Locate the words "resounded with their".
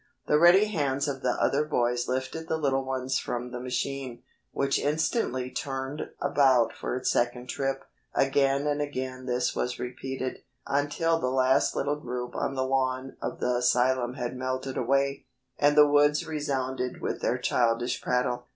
16.25-17.37